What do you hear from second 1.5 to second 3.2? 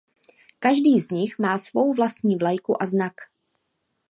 svou vlastní vlajku a znak.